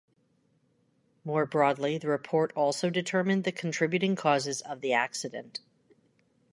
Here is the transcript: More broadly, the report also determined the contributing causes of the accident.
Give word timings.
More 1.23 1.45
broadly, 1.45 1.99
the 1.99 2.07
report 2.07 2.51
also 2.55 2.89
determined 2.89 3.43
the 3.43 3.51
contributing 3.51 4.15
causes 4.15 4.61
of 4.61 4.81
the 4.81 4.93
accident. 4.93 5.59